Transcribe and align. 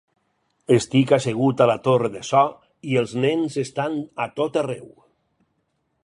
Estic 0.75 1.11
assegut 1.17 1.59
a 1.65 1.67
la 1.71 1.75
torre 1.87 2.09
de 2.15 2.23
so, 2.29 2.41
i 2.93 2.97
els 3.01 3.13
nens 3.25 3.57
estan 3.65 3.99
a 4.25 4.27
tot 4.41 4.57
arreu. 4.63 4.89